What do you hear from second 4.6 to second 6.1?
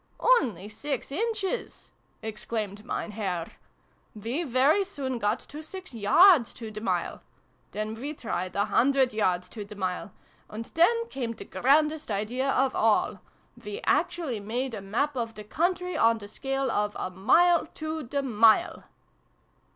soon got to six